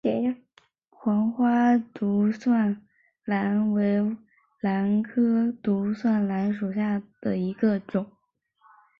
[0.89, 2.81] 黄花独蒜
[3.23, 4.17] 兰为
[4.59, 8.07] 兰科独蒜兰属下的一个种。